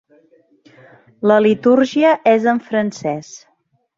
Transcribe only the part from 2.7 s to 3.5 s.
francès.